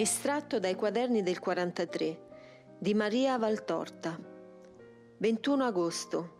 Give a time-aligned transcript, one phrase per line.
[0.00, 4.18] Estratto dai quaderni del 43 di Maria Valtorta.
[5.18, 6.36] 21 agosto.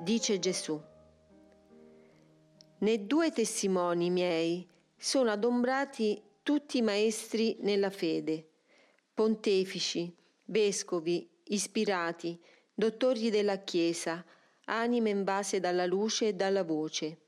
[0.00, 0.80] Dice Gesù.
[2.78, 4.64] Nei due testimoni miei
[4.96, 8.48] sono adombrati tutti i maestri nella fede,
[9.12, 10.14] pontefici,
[10.44, 12.40] vescovi, ispirati,
[12.72, 14.24] dottori della Chiesa,
[14.66, 17.22] anime invase dalla luce e dalla voce.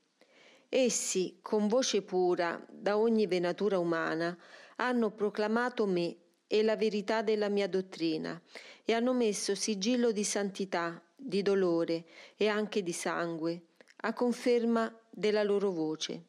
[0.69, 4.39] Essi, con voce pura da ogni venatura umana,
[4.81, 6.17] hanno proclamato me
[6.47, 8.41] e la verità della mia dottrina
[8.83, 12.05] e hanno messo sigillo di santità, di dolore
[12.37, 13.61] e anche di sangue,
[14.03, 16.25] a conferma della loro voce.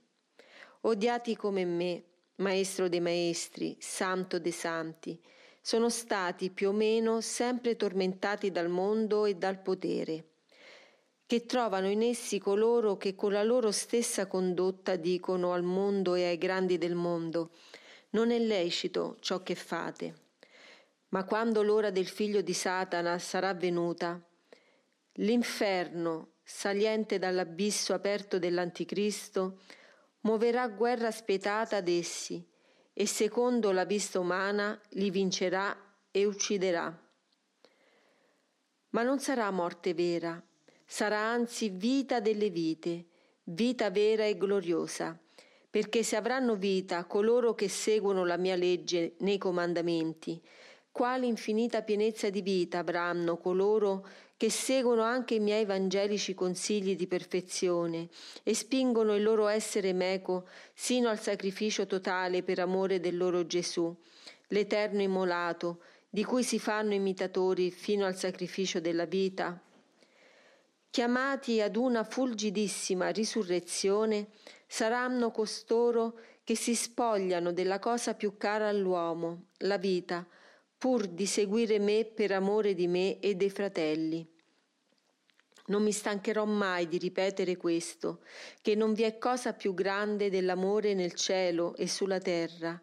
[0.81, 2.03] Odiati come me,
[2.35, 5.19] maestro dei maestri, santo dei santi,
[5.61, 10.25] sono stati più o meno sempre tormentati dal mondo e dal potere,
[11.25, 16.25] che trovano in essi coloro che con la loro stessa condotta dicono al mondo e
[16.25, 17.51] ai grandi del mondo
[18.11, 20.15] non è lecito ciò che fate.
[21.09, 24.19] Ma quando l'ora del figlio di Satana sarà venuta,
[25.15, 29.59] l'inferno, saliente dall'abisso aperto dell'Anticristo,
[30.21, 32.45] muoverà guerra spietata ad essi
[32.93, 35.75] e secondo la vista umana li vincerà
[36.11, 36.97] e ucciderà.
[38.89, 40.41] Ma non sarà morte vera,
[40.85, 43.05] sarà anzi vita delle vite,
[43.43, 45.17] vita vera e gloriosa
[45.71, 50.39] perché se avranno vita coloro che seguono la mia legge nei comandamenti,
[50.91, 54.05] quale infinita pienezza di vita avranno coloro
[54.35, 58.09] che seguono anche i miei evangelici consigli di perfezione
[58.43, 63.95] e spingono il loro essere meco sino al sacrificio totale per amore del loro Gesù,
[64.47, 69.57] l'eterno immolato, di cui si fanno imitatori fino al sacrificio della vita?
[70.89, 74.27] Chiamati ad una fulgidissima risurrezione,
[74.71, 80.25] saranno costoro che si spogliano della cosa più cara all'uomo, la vita,
[80.77, 84.25] pur di seguire me per amore di me e dei fratelli.
[85.65, 88.23] Non mi stancherò mai di ripetere questo,
[88.61, 92.81] che non vi è cosa più grande dell'amore nel cielo e sulla terra,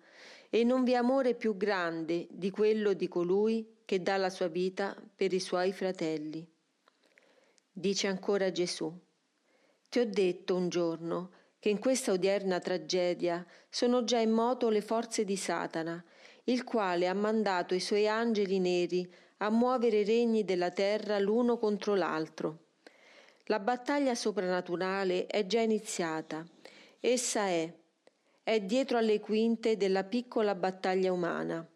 [0.51, 4.49] e non vi è amore più grande di quello di colui che dà la sua
[4.49, 6.47] vita per i suoi fratelli.
[7.73, 8.95] Dice ancora Gesù,
[9.89, 14.81] ti ho detto un giorno, che in questa odierna tragedia sono già in moto le
[14.81, 16.03] forze di Satana,
[16.45, 21.59] il quale ha mandato i suoi angeli neri a muovere i regni della terra l'uno
[21.59, 22.67] contro l'altro.
[23.45, 26.47] La battaglia soprannaturale è già iniziata.
[27.01, 27.73] Essa è,
[28.43, 31.67] è dietro alle quinte della piccola battaglia umana.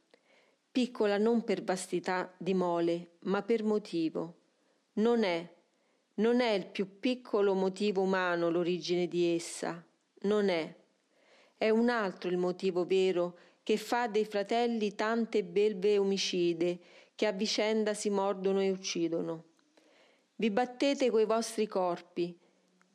[0.70, 4.36] Piccola non per vastità di mole, ma per motivo.
[4.94, 5.48] Non è,
[6.14, 9.82] non è il più piccolo motivo umano l'origine di essa,
[10.22, 10.74] non è.
[11.56, 16.78] È un altro il motivo vero che fa dei fratelli tante belve omicide
[17.14, 19.44] che a vicenda si mordono e uccidono.
[20.36, 22.36] Vi battete coi vostri corpi,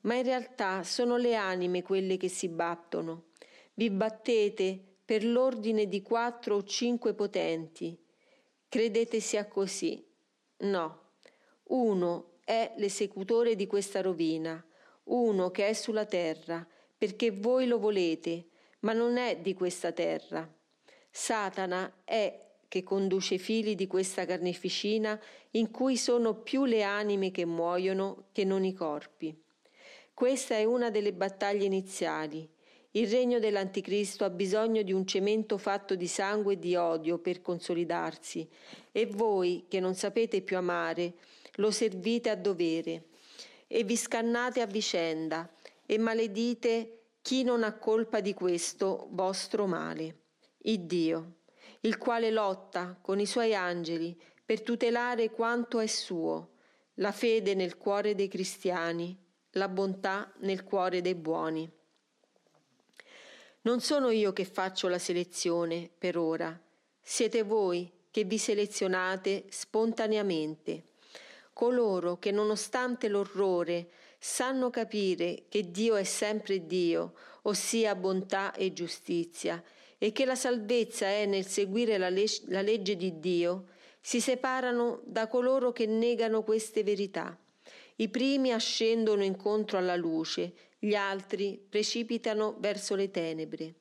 [0.02, 3.28] ma in realtà sono le anime quelle che si battono.
[3.74, 7.98] Vi battete per l'ordine di quattro o cinque potenti.
[8.68, 10.06] Credete sia così?
[10.58, 11.02] No.
[11.70, 14.66] Uno è l'esecutore di questa rovina,
[15.10, 16.66] uno che è sulla terra,
[16.98, 18.46] perché voi lo volete,
[18.80, 20.50] ma non è di questa terra.
[21.12, 25.20] Satana è che conduce i fili di questa carneficina
[25.52, 29.38] in cui sono più le anime che muoiono che non i corpi.
[30.14, 32.50] Questa è una delle battaglie iniziali.
[32.92, 37.42] Il regno dell'Anticristo ha bisogno di un cemento fatto di sangue e di odio per
[37.42, 38.48] consolidarsi,
[38.94, 41.16] e voi, che non sapete più amare,
[41.58, 43.06] lo servite a dovere
[43.68, 45.50] e vi scannate a vicenda
[45.86, 50.22] e maledite chi non ha colpa di questo vostro male.
[50.60, 51.36] Il Dio,
[51.82, 56.56] il quale lotta con i suoi angeli per tutelare quanto è suo,
[56.96, 59.18] la fede nel cuore dei cristiani,
[59.52, 61.70] la bontà nel cuore dei buoni.
[63.62, 66.58] Non sono io che faccio la selezione per ora,
[67.02, 70.84] siete voi che vi selezionate spontaneamente
[71.58, 73.90] coloro che nonostante l'orrore
[74.20, 79.64] sanno capire che Dio è sempre Dio, ossia bontà e giustizia,
[79.98, 83.70] e che la salvezza è nel seguire la, leg- la legge di Dio,
[84.00, 87.36] si separano da coloro che negano queste verità.
[87.96, 93.74] I primi ascendono incontro alla luce, gli altri precipitano verso le tenebre.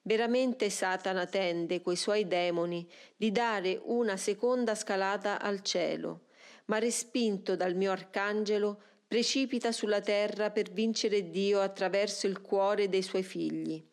[0.00, 6.22] Veramente Satana tende coi suoi demoni di dare una seconda scalata al cielo
[6.70, 13.02] ma respinto dal mio arcangelo, precipita sulla terra per vincere Dio attraverso il cuore dei
[13.02, 13.84] suoi figli.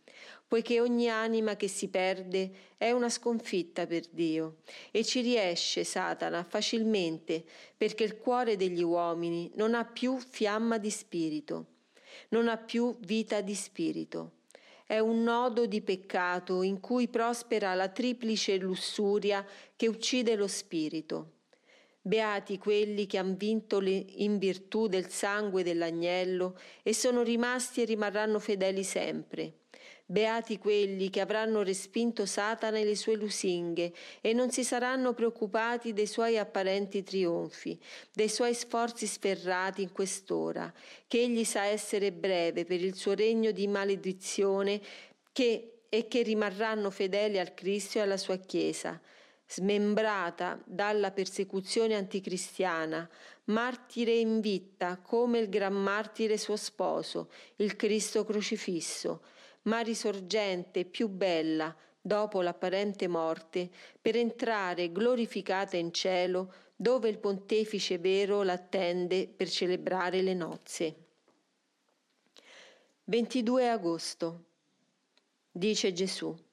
[0.47, 4.59] poiché ogni anima che si perde è una sconfitta per Dio
[4.91, 7.43] e ci riesce Satana facilmente
[7.75, 11.65] perché il cuore degli uomini non ha più fiamma di spirito,
[12.29, 14.35] non ha più vita di spirito.
[14.85, 19.45] È un nodo di peccato in cui prospera la triplice lussuria
[19.75, 21.36] che uccide lo spirito.
[22.07, 28.39] Beati quelli che han vinto in virtù del sangue dell'agnello e sono rimasti e rimarranno
[28.39, 29.55] fedeli sempre.
[30.05, 35.91] Beati quelli che avranno respinto Satana e le sue lusinghe e non si saranno preoccupati
[35.91, 37.77] dei suoi apparenti trionfi,
[38.13, 40.73] dei suoi sforzi sferrati in quest'ora,
[41.07, 44.79] che egli sa essere breve per il suo regno di maledizione
[45.33, 48.97] che, e che rimarranno fedeli al Cristo e alla sua Chiesa
[49.47, 53.09] smembrata dalla persecuzione anticristiana,
[53.45, 59.23] martire in vita come il gran martire suo sposo, il Cristo crocifisso,
[59.63, 63.69] ma risorgente più bella dopo l'apparente morte,
[64.01, 70.95] per entrare glorificata in cielo, dove il pontefice vero l'attende per celebrare le nozze.
[73.05, 74.43] 22 agosto.
[75.51, 76.46] Dice Gesù.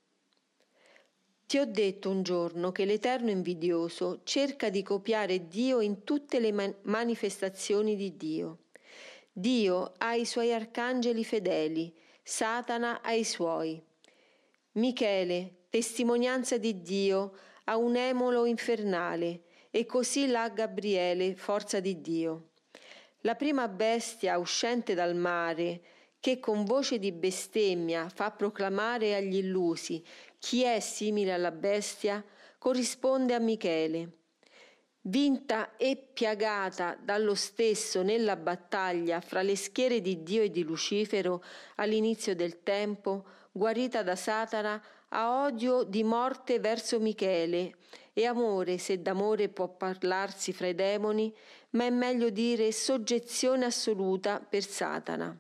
[1.46, 6.52] Ti ho detto un giorno che l'Eterno invidioso cerca di copiare Dio in tutte le
[6.52, 8.58] man- manifestazioni di Dio.
[9.30, 13.80] Dio ha i suoi arcangeli fedeli, Satana ai suoi.
[14.72, 22.50] Michele, testimonianza di Dio, ha un emolo infernale, e così l'ha Gabriele, forza di Dio.
[23.20, 25.82] La prima bestia uscente dal mare,
[26.20, 30.02] che con voce di bestemmia fa proclamare agli illusi
[30.44, 32.22] chi è simile alla bestia,
[32.58, 34.10] corrisponde a Michele.
[35.00, 41.42] Vinta e piagata dallo stesso nella battaglia fra le schiere di Dio e di Lucifero
[41.76, 47.76] all'inizio del tempo, guarita da Satana, ha odio di morte verso Michele
[48.12, 51.34] e amore, se d'amore può parlarsi fra i demoni,
[51.70, 55.34] ma è meglio dire soggezione assoluta per Satana.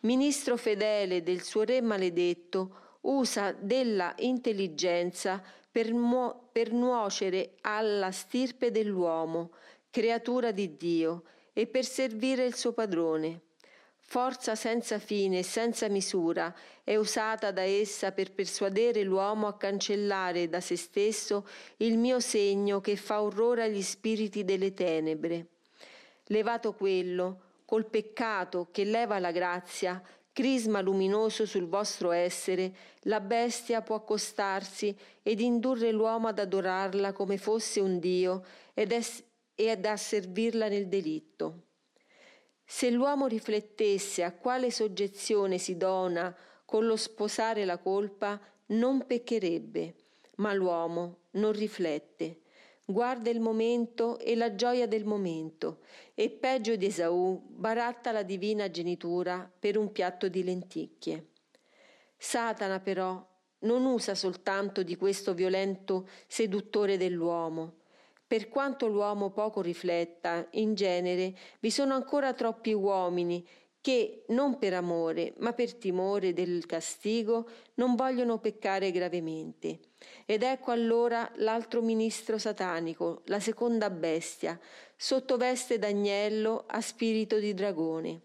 [0.00, 8.70] Ministro fedele del suo re maledetto, usa della intelligenza per, mu- per nuocere alla stirpe
[8.70, 9.52] dell'uomo,
[9.90, 13.40] creatura di Dio, e per servire il suo padrone.
[13.98, 16.54] Forza senza fine e senza misura
[16.84, 21.46] è usata da essa per persuadere l'uomo a cancellare da se stesso
[21.78, 25.46] il mio segno che fa orrore agli spiriti delle tenebre.
[26.26, 33.82] Levato quello, col peccato che leva la grazia, crisma luminoso sul vostro essere, la bestia
[33.82, 38.44] può accostarsi ed indurre l'uomo ad adorarla come fosse un Dio
[38.74, 39.22] ed, es-
[39.54, 41.66] ed a servirla nel delitto.
[42.64, 46.34] Se l'uomo riflettesse a quale soggezione si dona
[46.64, 49.94] con lo sposare la colpa, non peccherebbe,
[50.36, 52.41] ma l'uomo non riflette
[52.92, 55.80] guarda il momento e la gioia del momento
[56.14, 61.30] e peggio di Esaù baratta la divina genitura per un piatto di lenticchie.
[62.16, 63.26] Satana però
[63.60, 67.78] non usa soltanto di questo violento seduttore dell'uomo.
[68.26, 73.46] Per quanto l'uomo poco rifletta, in genere vi sono ancora troppi uomini
[73.80, 79.80] che non per amore, ma per timore del castigo, non vogliono peccare gravemente.
[80.26, 84.58] Ed ecco allora l'altro ministro satanico, la seconda bestia,
[84.96, 88.20] sotto veste d'agnello a spirito di dragone.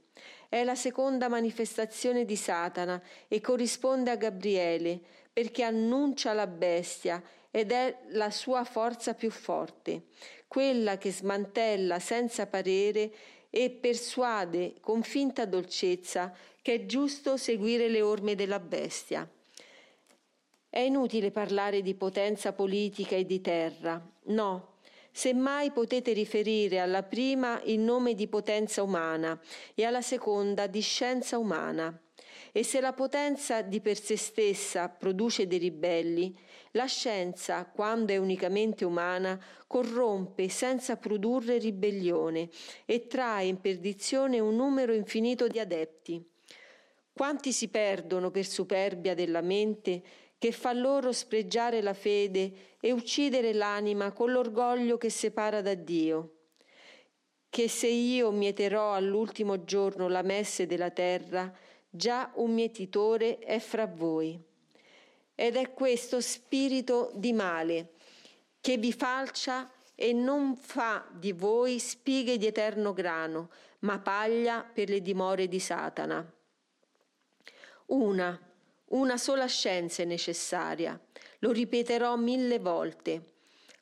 [0.49, 4.99] È la seconda manifestazione di Satana e corrisponde a Gabriele,
[5.33, 10.05] perché annuncia la bestia ed è la sua forza più forte,
[10.47, 13.11] quella che smantella senza parere
[13.49, 19.29] e persuade con finta dolcezza che è giusto seguire le orme della bestia.
[20.77, 24.75] È inutile parlare di potenza politica e di terra, no.
[25.11, 29.41] Semmai potete riferire alla prima il nome di potenza umana
[29.73, 31.99] e alla seconda di scienza umana.
[32.51, 36.37] E se la potenza di per sé stessa produce dei ribelli,
[36.73, 42.49] la scienza, quando è unicamente umana, corrompe senza produrre ribellione
[42.85, 46.23] e trae in perdizione un numero infinito di adepti.
[47.17, 50.03] Quanti si perdono per superbia della mente
[50.37, 56.33] che fa loro spregiare la fede e uccidere l'anima con l'orgoglio che separa da Dio?
[57.49, 61.51] Che se io mieterò all'ultimo giorno la messe della terra,
[61.89, 64.39] già un mietitore è fra voi.
[65.33, 67.93] Ed è questo spirito di male
[68.59, 74.89] che vi falcia e non fa di voi spighe di eterno grano, ma paglia per
[74.89, 76.23] le dimore di Satana.
[77.87, 78.46] Una,
[78.89, 80.97] Una sola scienza è necessaria,
[81.39, 83.33] lo ripeterò mille volte.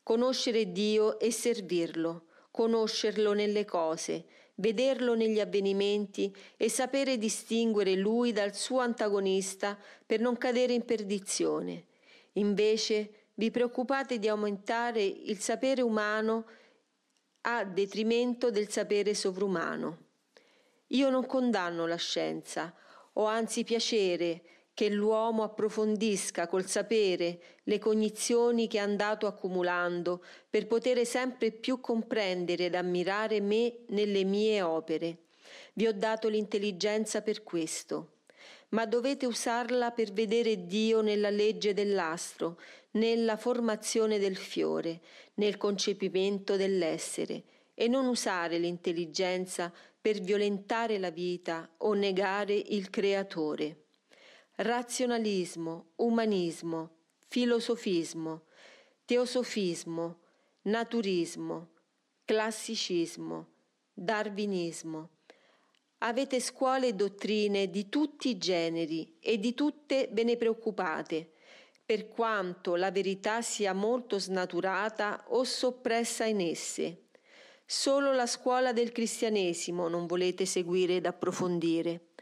[0.02, 8.56] Conoscere Dio e servirlo, conoscerlo nelle cose, vederlo negli avvenimenti e sapere distinguere lui dal
[8.56, 11.86] suo antagonista per non cadere in perdizione.
[12.34, 16.46] Invece vi preoccupate di aumentare il sapere umano
[17.42, 19.98] a detrimento del sapere sovrumano.
[20.88, 22.74] Io non condanno la scienza,
[23.14, 24.42] ho anzi piacere
[24.76, 31.80] che l'uomo approfondisca col sapere le cognizioni che è andato accumulando per poter sempre più
[31.80, 35.20] comprendere ed ammirare me nelle mie opere.
[35.74, 38.18] Vi ho dato l'intelligenza per questo,
[38.70, 42.60] ma dovete usarla per vedere Dio nella legge dell'astro,
[42.92, 45.00] nella formazione del fiore,
[45.36, 53.84] nel concepimento dell'essere, e non usare l'intelligenza per violentare la vita o negare il creatore
[54.58, 56.90] razionalismo, umanismo,
[57.28, 58.44] filosofismo,
[59.06, 60.20] teosofismo,
[60.64, 61.70] naturismo,
[62.24, 63.48] classicismo,
[63.94, 65.10] darwinismo.
[66.00, 71.32] Avete scuole e dottrine di tutti i generi e di tutte ve ne preoccupate,
[71.86, 77.10] per quanto la verità sia molto snaturata o soppressa in esse.
[77.66, 82.14] Solo la scuola del cristianesimo non volete seguire ed approfondire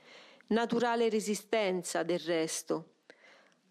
[0.47, 2.95] naturale resistenza del resto.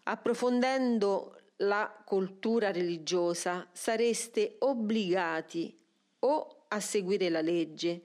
[0.03, 5.77] Approfondendo la cultura religiosa sareste obbligati
[6.19, 8.03] o a seguire la legge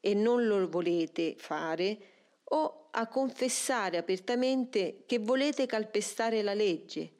[0.00, 1.98] e non lo volete fare
[2.44, 7.12] o a confessare apertamente che volete calpestare la legge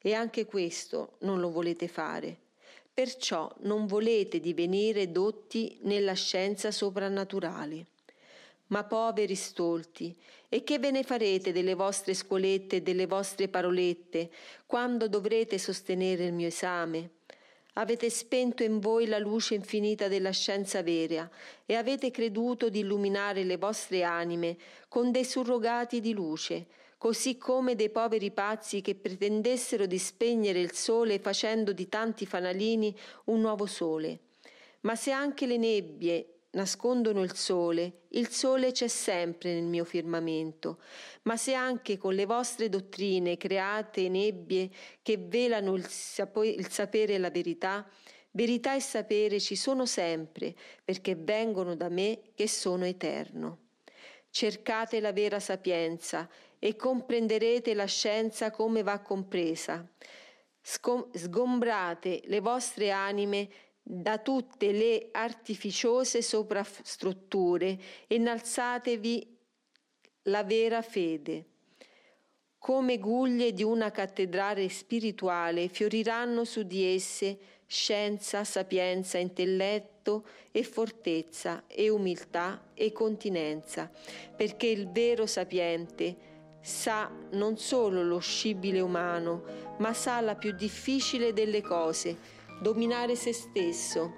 [0.00, 2.36] e anche questo non lo volete fare.
[2.92, 7.86] Perciò non volete divenire dotti nella scienza soprannaturale
[8.70, 10.16] ma poveri stolti,
[10.48, 14.30] e che ve ne farete delle vostre scuolette e delle vostre parolette
[14.66, 17.10] quando dovrete sostenere il mio esame?
[17.74, 21.28] Avete spento in voi la luce infinita della scienza vera
[21.64, 24.56] e avete creduto di illuminare le vostre anime
[24.88, 26.66] con dei surrogati di luce,
[26.98, 32.94] così come dei poveri pazzi che pretendessero di spegnere il sole facendo di tanti fanalini
[33.26, 34.18] un nuovo sole.
[34.80, 40.80] Ma se anche le nebbie nascondono il sole, il sole c'è sempre nel mio firmamento,
[41.22, 44.68] ma se anche con le vostre dottrine create nebbie
[45.02, 47.88] che velano il, sapo- il sapere e la verità,
[48.32, 50.54] verità e sapere ci sono sempre,
[50.84, 53.58] perché vengono da me che sono eterno.
[54.30, 56.28] Cercate la vera sapienza
[56.58, 59.84] e comprenderete la scienza come va compresa.
[60.62, 63.48] Scom- sgombrate le vostre anime
[63.82, 69.38] da tutte le artificiose sovrastrutture innalzatevi
[70.24, 71.44] la vera fede.
[72.58, 81.64] Come guglie di una cattedrale spirituale fioriranno su di esse scienza, sapienza, intelletto e fortezza
[81.66, 83.90] e umiltà e continenza,
[84.36, 86.28] perché il vero sapiente
[86.60, 89.42] sa non solo lo scibile umano,
[89.78, 94.12] ma sa la più difficile delle cose, dominare se stesso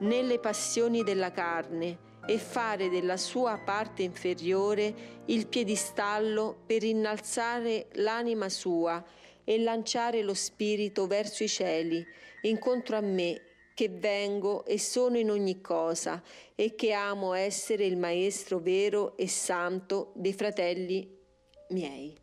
[0.00, 8.48] nelle passioni della carne e fare della sua parte inferiore il piedistallo per innalzare l'anima
[8.48, 9.02] sua
[9.44, 12.04] e lanciare lo spirito verso i cieli,
[12.42, 16.22] incontro a me che vengo e sono in ogni cosa
[16.54, 21.16] e che amo essere il Maestro vero e santo dei fratelli
[21.70, 22.14] miei.